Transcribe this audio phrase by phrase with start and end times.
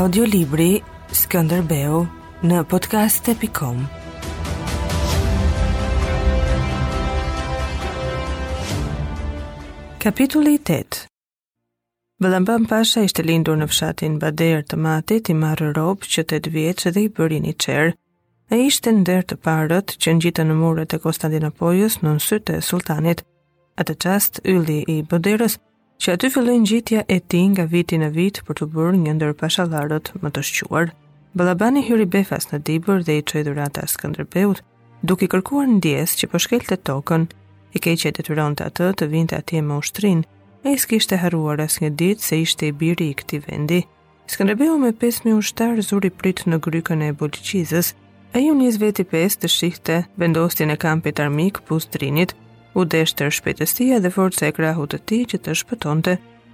[0.00, 0.78] Audiolibri
[1.12, 1.98] Skënderbeu
[2.50, 3.82] në podcast.com
[10.00, 11.02] Kapitulli 8
[12.24, 16.54] Vëllambën Pasha ishte lindur në fshatin bader të matit i marë robë që të të
[16.56, 17.92] vjeqë dhe i bërin i qerë.
[18.56, 23.20] E ishte ndër të parët që në në muret e Konstantinopojës në nësytë e sultanit.
[23.76, 25.60] Atë qast, ylli i bëderës,
[26.00, 29.34] që aty filloi ngjitja e tij nga viti në vit për të bërë një ndër
[29.42, 30.94] pashallarët më të shquar.
[31.36, 34.62] Ballabani hyri befas në Dibër dhe i çoi dhurat Skënderbeut,
[35.10, 37.26] duke kërkuar ndjes që po shkelte tokën,
[37.76, 40.24] i keqja e detyronte atë të vinte atje me ushtrinë.
[40.64, 43.82] Ai s'kishte harruar asnjë ditë se ishte i biri i këtij vendi.
[44.32, 47.92] Skënderbeu me 5000 ushtar zuri prit në grykën e Bulqizës.
[48.34, 52.32] Ai u nis veti pesë të shihte vendosjen e kampit armik Pustrinit,
[52.78, 56.12] u desh të shpejtësia dhe forca e krahut të ti që të shpëtonte,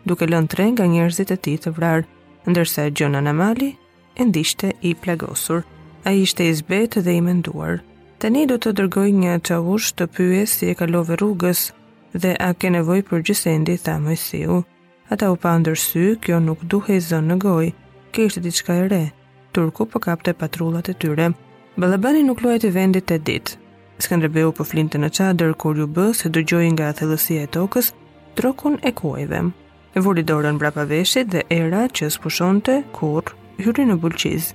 [0.09, 2.05] duke lënë tre nga njerëzit e ti të vrarë,
[2.49, 3.73] ndërsa Gjona Namali
[4.17, 5.63] e ndishte i plagosur.
[6.09, 7.81] A ishte i zbet dhe i menduar.
[8.23, 11.67] Tani do të dërgoj një çavush të pyje si e kalove rrugës
[12.15, 14.61] dhe a ke nevoj për gjysendi, tha Mojsiu.
[15.13, 17.75] Ata u pa ndërsy, kjo nuk duhe i zënë në gojë,
[18.13, 19.03] ke ishte diçka e re.
[19.53, 21.29] Turku për po kapte patrullat e tyre.
[21.77, 23.59] Balabani nuk luajt e vendit e ditë,
[24.03, 27.87] Skënderbeu po flinte në çadër kur ju bë se dëgjoi nga thellësia e tokës
[28.41, 29.41] trokun e kuajve.
[29.97, 34.51] E vuri dorën brapa veshit dhe era që spushonte kur hyri në bulqiz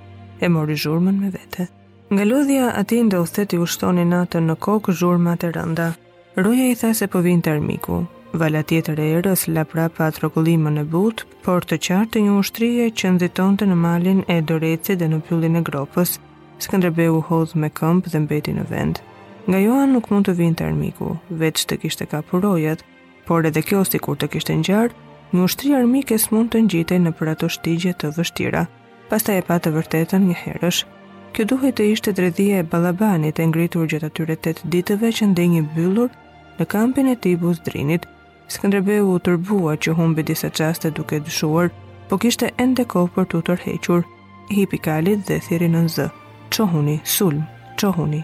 [0.45, 1.65] e mori zhurmën me vete.
[2.13, 5.89] Nga lodhja ati ndoshte o theti ushtoni natën në kokë zhurmat e rënda.
[6.37, 8.03] Roja i tha se po vinë armiku.
[8.41, 13.15] Vala tjetër e erës la prapa trokullimën e but, por të qartë një ushtrije që
[13.15, 16.19] nëzitonte të në malin e dorecit dhe në pyllin e gropës,
[16.61, 19.01] së këndrebe u hodhë me këmpë dhe mbeti në vendë.
[19.45, 22.83] Nga Johan nuk mund të vinë të armiku, veç të kishte kapurojat,
[23.25, 24.93] por edhe kjo si kur të kishte njërë,
[25.33, 28.61] një ushtri armikes mund të njitej në për ato shtigje të vështira,
[29.09, 30.83] pasta e pa të vërtetën një herësh.
[31.33, 35.61] Kjo duhet të ishte dredhije e balabanit e ngritur gjithë atyre 8 ditëve që ndenjë
[35.75, 36.11] bëllur
[36.59, 38.05] në kampin e tibus drinit.
[38.51, 41.71] Skëndrebeu u tërbua që humbi disa qaste duke dëshuar,
[42.09, 44.03] po kishte ende kohë për të tërhequr,
[44.53, 46.09] hipikalit dhe thiri në zë
[46.51, 47.41] Qohuni, sulm,
[47.81, 48.19] qohuni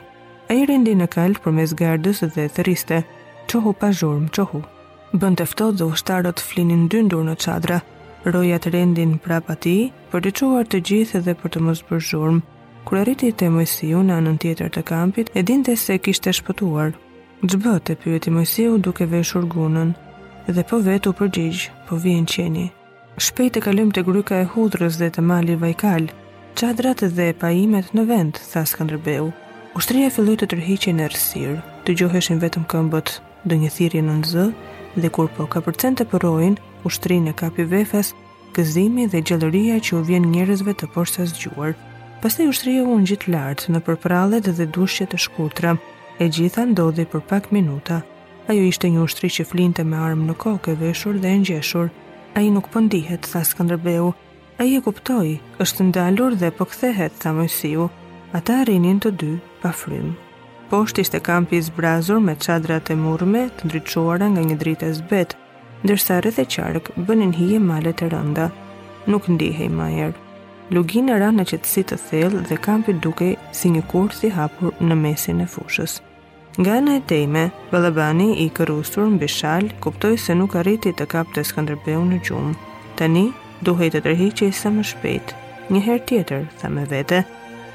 [0.50, 3.02] a i rindi në kalë për mes gardës dhe thëriste,
[3.52, 4.62] qohu pa zhurm, qohu.
[5.19, 7.80] Bën tefto dhe ushtarët flinin dyndur në qadra,
[8.25, 12.40] rojat rendin prapa ti, për të quar të gjithë dhe për të mos për zhurm,
[12.88, 16.96] kër arriti të mojësiu në anën tjetër të kampit, e dinte se kishte shpëtuar.
[17.44, 17.96] Gjbë të
[18.28, 19.91] i mojësiu duke veshur gunën,
[20.56, 22.69] dhe po vetu përgjigj, po vjen qeni.
[23.25, 26.06] Shpejt e kalim të gryka e hudrës dhe të mali vajkal,
[26.59, 29.28] qadrat dhe pajimet në vend, thasë këndërbeu.
[29.78, 33.10] Ushtria filloi të tërhiqej në errësir, të gjoheshin vetëm këmbët,
[33.48, 34.44] do një thirrje në nz,
[34.98, 36.56] dhe kur po kapërcente të rojin,
[36.90, 38.08] ushtrin e kapi vefes,
[38.58, 41.76] gëzimi dhe gjallëria që u vjen njerëzve të porsa zgjuar.
[42.24, 45.76] Pastaj ushtria u ngjit lart në përprallet dhe dushje të shkurtra.
[46.20, 48.00] E gjitha ndodhi për pak minuta.
[48.50, 51.92] Ajo ishte një ushtri që flinte me armë në kokë, veshur dhe ngjeshur.
[52.34, 54.10] Ai nuk po ndihet, tha Skënderbeu.
[54.58, 57.92] Ai e kuptoi, është ndalur dhe po kthehet, tha Mojsiu.
[58.42, 60.13] Ata rinin të dy pa frym.
[60.72, 64.95] Poshtë ishte kampi i zbrazur me çadrat e murrme të ndriçuara nga një dritë e
[64.97, 65.35] zbet,
[65.85, 68.50] ndërsa rreth e qark bënin hije male të rënda.
[69.13, 70.13] Nuk ndihej më er.
[70.75, 74.97] Lugina ra në qetësi të thellë dhe kampi dukej si një kurs i hapur në
[75.06, 76.01] mesin e fushës.
[76.59, 81.45] Nga ana e tejme, Ballabani i kërrosur mbi shal kuptoi se nuk arriti të kapte
[81.47, 82.53] Skënderbeu në gjumë.
[83.00, 83.28] Tani
[83.63, 85.35] duhej të tërhiqej sa më shpejt.
[85.72, 87.22] Një herë tjetër, tha me vete,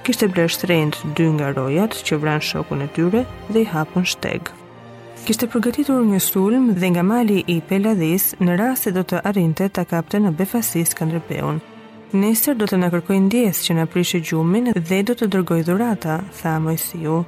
[0.05, 3.21] kishte bler shtrenjt dy nga rojat që vran shokun e tyre
[3.55, 4.49] dhe i hapën shteg.
[5.27, 9.69] Kishte përgatitur një sulm dhe nga mali i Peladis në rast se do të arrinte
[9.71, 11.61] ta kapte në befasis Skënderbeun.
[12.19, 16.17] Nesër do të na kërkoj ndjes që na prishë gjumin dhe do të dërgoj dhurata,
[16.41, 17.21] tha Mojsiu.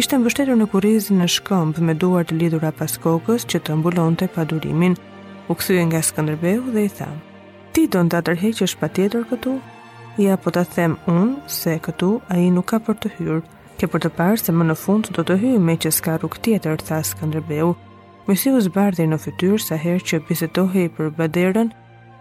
[0.00, 4.30] Ishte mbështetur në kurriz në shkëmb me duar të lidhura pas kokës që të mbulonte
[4.36, 4.94] padurimin.
[5.50, 7.10] U kthye nga Skënderbeu dhe i tha:
[7.72, 9.58] "Ti do të ndatërheqësh patjetër këtu?"
[10.18, 13.38] ja po ta them unë se këtu a i nuk ka për të hyrë.
[13.80, 16.36] Ke për të parë se më në fund do të hyrë me që s'ka rrug
[16.44, 17.72] tjetër, tha Skanderbeu.
[18.28, 21.72] Mësi u zbardhi në fytyrë sa herë që bisetohi për baderën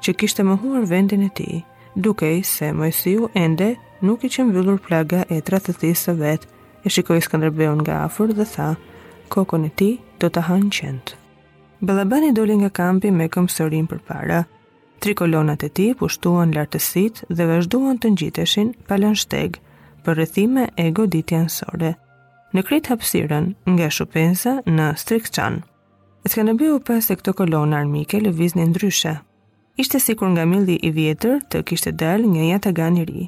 [0.04, 1.50] që kishte më huar vendin e ti,
[1.96, 6.48] dukej se Mësi u ende nuk i që mbyllur plaga e tratëtisë së vetë,
[6.86, 8.72] e shikoj Skanderbeu nga afur dhe tha,
[9.30, 11.20] kokon e ti do të hanë qëndë.
[11.86, 14.42] Balabani doli nga kampi me këmë sërin për para,
[15.03, 19.56] Tri kolonat e ti pushtuan lartësit dhe vazhduan të njiteshin palën shteg
[20.06, 21.89] për rëthime e godit jansore.
[22.53, 25.57] Në kretë hapsiren nga shupensa në Strikçan.
[26.27, 29.15] Ska kanë bëhu pas e këto kolonë armike lëviz në ndryshe.
[29.81, 33.25] Ishte si kur nga mildi i vjetër të kishte dal një jatë agan i ri.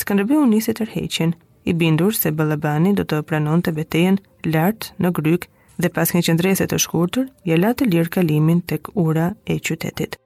[0.00, 1.28] Ska në të njëse
[1.70, 4.16] i bindur se Balabani do të pranon të betejen
[4.52, 5.46] lartë në gryk
[5.80, 8.76] dhe pas një qëndrese të shkurtur, jela të lirë kalimin të
[9.06, 10.18] ura e qytetit.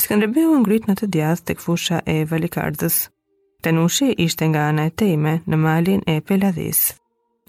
[0.00, 3.08] Skënderbeu ngrit në të djathtë tek fusha e Valikardës.
[3.62, 6.94] Tenushi ishte nga ana e Teme në malin e Peladhis.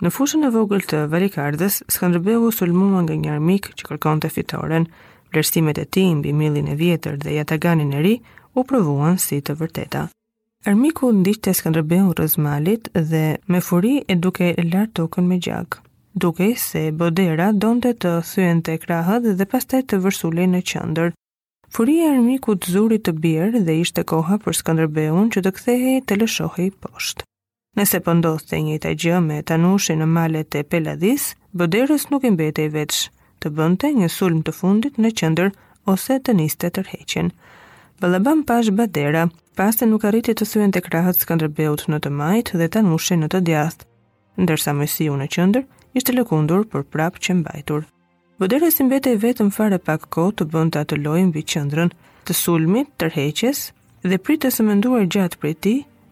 [0.03, 4.87] Në fushën e vogël të Valikardës, Skënderbeu sulmua nga një armik që kërkonte fitoren.
[5.33, 8.15] Vlerësimet e tij mbi millin e vjetër dhe jataganin e ri
[8.57, 10.03] u provuan si të vërteta.
[10.69, 15.79] Armiku ndiqte Skënderbeu rreth malit dhe me furi e duke lart tokën me gjak.
[16.13, 21.09] Duke se Bodera donte të thujen të krahët dhe pastaj të vërsulej në qëndër,
[21.75, 25.95] Furia e armiku të zuri të birë dhe ishte koha për Skanderbeun që të kthehej
[26.09, 27.25] të lëshohej i poshtë.
[27.79, 31.23] Nëse pëndodhë po të njëta gjë me tanushi në malet e Peladis,
[31.61, 32.99] bëderës nuk imbete i veç
[33.41, 35.49] të bënte një sulm të fundit në qëndër
[35.95, 37.33] ose të niste tërheqin.
[38.05, 39.23] Balaban pash badera,
[39.57, 43.33] pas të nuk arriti të thujen të krahët Skanderbeut në të majtë dhe tanushi në
[43.33, 43.89] të djathë,
[44.45, 45.65] ndërsa mësiu në qëndër
[45.97, 47.89] ishte lëkundur për prapë që mbajtur.
[48.43, 51.91] Vodera po si e vetëm fare pak kohë të bënda atë lojë mbi qendrën
[52.27, 53.59] të sulmit, tërheqes
[54.11, 55.53] dhe pritë së menduar gjatë prej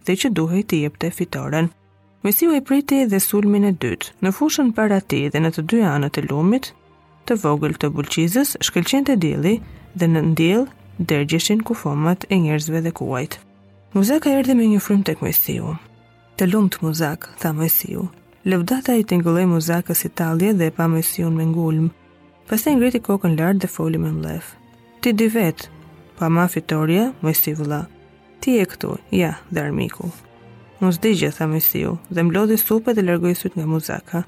[0.05, 1.67] dhe që duhej të jepte fitoren.
[2.23, 4.11] Mesiu e priti dhe sulmin e dytë.
[4.23, 6.71] Në fushën para tij dhe në të dy anët e lumit
[7.27, 9.55] të vogël të bulqizës shkëlqente dielli
[9.99, 10.63] dhe në ndjell
[11.11, 13.41] dërgjeshin kufomat e njerëzve dhe kuajt.
[13.91, 15.75] Muzaka erdhi me një frym tek Mesiu.
[16.39, 18.07] Të lumt Muzak, tha Mesiu.
[18.47, 21.89] Lëvdata i tingëlloi Muzakës Italia dhe pa Mesiun në ngulm.
[22.51, 24.47] Pas e ngriti kokën lartë dhe foli me mlef.
[24.99, 25.69] Ti di vetë,
[26.19, 27.77] pa ma fitoria, më i si vëla.
[28.43, 28.89] Ti e këtu,
[29.19, 30.09] ja, dhe armiku.
[30.81, 31.83] Më zdigje, tha më i
[32.15, 34.19] dhe mblodhi supe dhe lërgoj sut nga muzaka.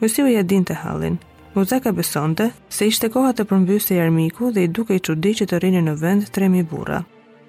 [0.00, 1.16] Më i ja din të halin.
[1.56, 5.44] Muzaka besonte se ishte koha të përmbysë i armiku dhe i duke i qudi që
[5.48, 6.98] të rinë në vend 3.000 bura.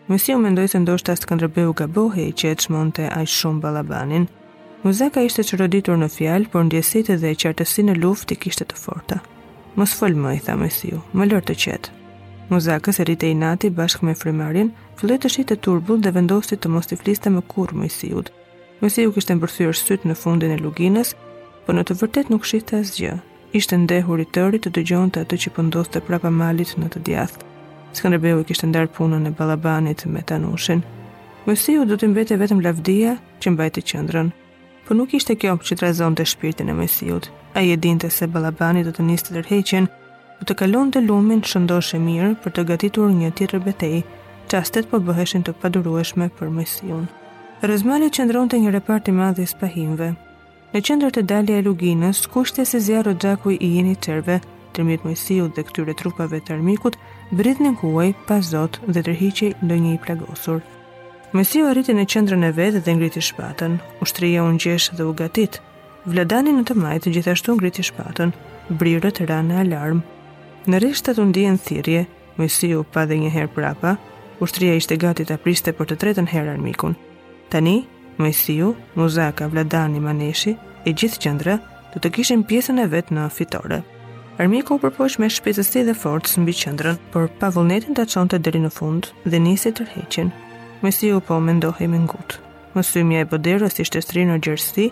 [0.08, 3.62] Më i mendoj se ndoshta së këndrëbeu ka bohe i që e qmonte aj shumë
[3.66, 4.30] balabanin.
[4.88, 8.84] Muzaka ishte që roditur në fjalë, por ndjesit dhe qartësi në luft i kishte të
[8.86, 9.20] forta.
[9.76, 11.90] Mos fol më, i tha Mesiu, më lër të qetë.
[12.52, 16.86] Muzakës e i nati bashkë me frimarin, fillet të shite turbul dhe vendosti të mos
[16.88, 18.30] të fliste më kur Mesiut.
[18.86, 21.16] Mesiu kishtë mbërthyër sytë në fundin e luginës,
[21.66, 23.18] po në të vërtet nuk shite asgjë.
[23.58, 27.00] Ishte ndehur i tëri të dëgjon të atë që pëndos të prapa malit në të
[27.08, 27.46] djathë.
[27.98, 30.82] Skanderbeu i kishtë ndarë punën e balabanit me tanushin.
[31.50, 34.30] Mesiu do të mbete vetëm lavdia që mbajti qëndrën,
[34.86, 38.26] po nuk ishte kjo që të razon të shpirtin e Mesiut, A e dinte se
[38.28, 39.86] balabani do të njiste të tërheqen,
[40.40, 44.00] për të kalon të lumin të shëndoshe mirë për të gatitur një tjetër betej,
[44.50, 47.04] qastet po bëheshin të padurueshme për mesion.
[47.70, 50.08] Rëzmali qëndron të një reparti madhë i spahimve.
[50.74, 54.40] Në qëndrë të dalje e luginës, kushte se zjarë o gjaku i jeni tërve,
[54.74, 56.98] tërmit mesiu dhe këtyre trupave të armikut,
[57.38, 60.66] brit një kuaj, pazot dhe tërhiqe në një i plagosur.
[61.38, 63.78] Mesiu arriti në qendrën e vet dhe ngriti shpatën.
[64.06, 65.62] Ushtria u gjesh dhe u gatit,
[66.04, 68.34] Vladani në të majtë gjithashtu ngriti shpatën,
[68.76, 70.02] brirët ranë në alarm.
[70.68, 72.02] Në rishtë të undi në thirje,
[72.40, 73.94] mësiu pa dhe një herë prapa,
[74.44, 76.98] ushtria ishte gati të priste për të tretën herë armikun.
[77.54, 77.78] Tani,
[78.20, 81.56] mësiu, muzaka, vladani, maneshi, e gjithë qëndra,
[81.94, 83.80] të të kishin pjesën e vetë në fitore.
[84.44, 88.60] Armiku u përpoq me shpejtësi dhe forcë mbi qendrën, por pa vullnetin ta çonte deri
[88.68, 90.36] në fund dhe nisi të tërheqin.
[90.84, 92.42] Mesiu po mendohej me ngut.
[92.76, 94.88] Mësimi e Boderës ishte strinë në gjerësi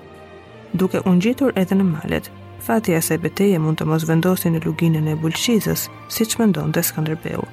[0.72, 2.30] duke unë gjitur edhe në malet.
[2.64, 6.84] Fatja se beteje mund të mos vendosi në luginën e bulqizës, si që mëndon të
[6.92, 7.44] skanderbeu.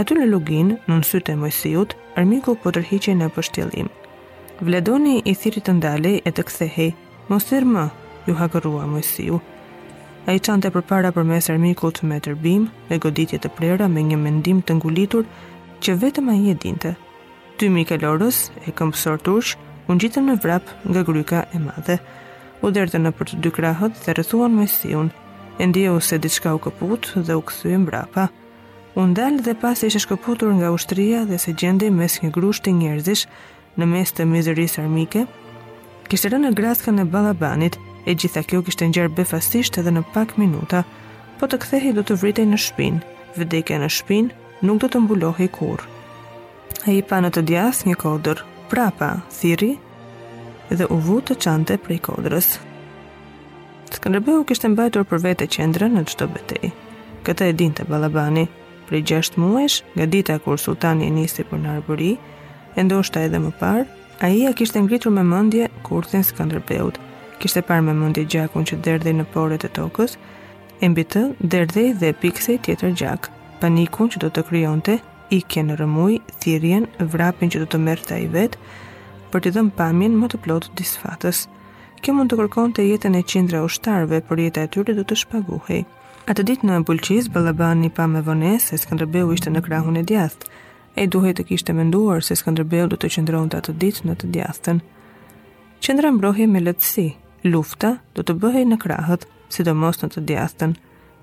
[0.00, 3.88] Aty në luginë, në nësytë e mojësijut, armiku po tërhiqe në pështjelim.
[4.64, 6.92] Vledoni i thirit të ndalej e të kthehej,
[7.30, 7.84] mosir më,
[8.26, 9.38] ju hakerua mojësiju.
[10.28, 13.86] A i qante për para për mes armiku të me tërbim, e goditje të prera
[13.88, 15.26] me një mendim të ngulitur
[15.84, 16.94] që vetëm ma i e dinte.
[17.58, 19.56] Ty Mikelorës e këmpësor tush,
[19.90, 21.98] unë gjitë në vrap nga gryka e madhe
[22.62, 25.10] u në për të dy krahët dhe rrethuan me siun.
[25.58, 28.28] E ndjeu se diçka u kaput dhe u kthye mbrapa.
[28.94, 33.26] U ndal dhe pasi ishte shkëputur nga ushtria dhe se gjendi mes një grushti njerëzish
[33.78, 35.24] në mes të mizerisë armike,
[36.10, 40.30] kishte rënë në graskën e balabanit, E gjitha kjo kishte ngjarë befasisht edhe në pak
[40.40, 40.84] minuta,
[41.36, 43.02] po të kthehej do të vritej në shpinë.
[43.36, 45.84] Vdekja në shpinë nuk do të mbulohej kurrë.
[46.88, 48.40] Ai pa në të djathtë një kodër.
[48.70, 49.74] Prapa, thiri,
[50.74, 52.56] dhe u vu të çante prej kodrës.
[53.94, 56.70] Skënderbeu kishte mbajtur për vete qendrën në çdo betejë.
[57.26, 58.46] Këtë e dinte Ballabani,
[58.88, 62.10] prej 6 muajsh nga dita kur sultani e nisi për në arbëri,
[62.78, 63.86] e ndoshta edhe më parë,
[64.24, 67.00] a i a kishtë ngritur me mëndje kurthin Skanderbeut,
[67.40, 70.16] kishtë parë me mëndje gjakun që derdhej në porët e tokës,
[70.82, 71.22] e mbi të
[71.54, 74.98] derdhej dhe piksej tjetër gjak, panikun që do të kryonte,
[75.36, 78.58] i kje në rëmuj, thirjen, vrapin që do të mërë të i vetë,
[79.32, 81.42] për të dhënë pamjen më të plotë disfatës.
[82.02, 85.18] Kjo mund të kërkon të jetën e qindra ushtarve, për jetë e tyre du të
[85.22, 85.80] shpaguhej.
[86.30, 90.46] Atë ditë në Bulqiz, një pa me vones se Skanderbeu ishte në krahun e djathtë.
[90.98, 94.80] E duhet të kishte menduar se Skanderbeu du të të atë ditë në të djathtën.
[95.82, 97.06] Qendra mbrohje me letësi,
[97.44, 100.72] Lufta do të bëhej në krahët, sidomos në të djathtën.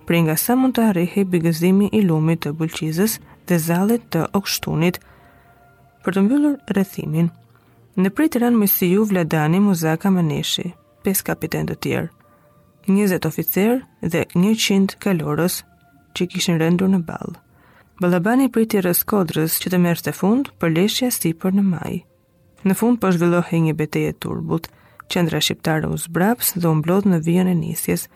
[0.05, 3.17] Pringa sa mund të arrihej bigëzimi i lumit të Bulqizës
[3.49, 5.01] dhe zalet të Okshtunit
[6.05, 7.29] për të mbyllur rrethimin.
[7.95, 10.65] Në pritërën më si ju vladani Muzaka Mëneshi,
[11.07, 12.07] 5 kapitën të tjerë,
[12.91, 15.61] 20 oficer dhe 100 kalorës
[16.19, 17.31] që kishin rendur në balë.
[18.03, 18.81] Balabani priti
[19.13, 21.93] kodrës që të mërë të fund për leshja si për në maj.
[22.67, 24.67] Në fund për po zhvillohi një beteje turbut,
[25.07, 28.09] qendra shqiptare u zbraps dhe umblodh në vijën e nisjes,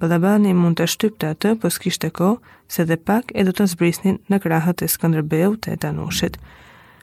[0.00, 2.30] Balabani mund të shtypte atë, për po s'kishte ko,
[2.68, 6.36] se dhe pak e do të zbrisnin në krahët e Skanderbeu të etanushit,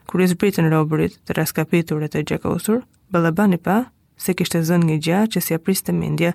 [0.10, 2.82] kur i zbritën robërit të raskapitur e të gjekosur,
[3.14, 3.84] Balabani pa
[4.20, 6.34] se kishte zënë një gjatë që si apriste të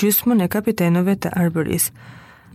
[0.00, 1.90] gjysmën e kapitenove të arbëris.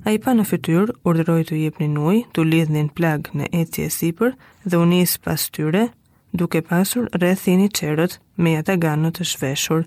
[0.07, 3.49] A i pa në fytyr, urderoj të jep një nuj, të lidhë një plag në
[3.61, 4.35] eci e sipër
[4.69, 5.89] dhe unis pas tyre,
[6.33, 9.83] duke pasur rrethini qerët me jata ganë të shveshur.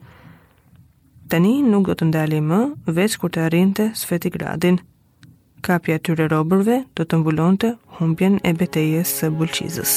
[1.28, 2.60] Tani nuk do të ndali më,
[2.96, 4.82] veç kur të arrinte sveti gradin.
[5.62, 9.96] Kapja tyre robërve do të mbulonte humbjen e beteje së bulqizës.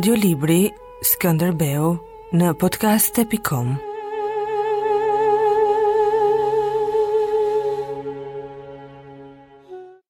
[0.00, 0.60] audio libri
[1.04, 1.90] Skënderbeu
[2.40, 3.89] në podcast.com